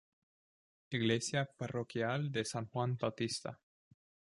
Iglesia 0.89 1.45
Parroquial 1.55 2.31
de 2.31 2.43
San 2.43 2.65
Juan 2.71 2.97
Bautista. 2.99 3.59